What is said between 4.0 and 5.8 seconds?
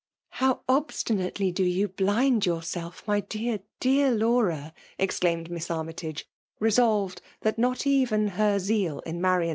Laura!" exclaimed Miss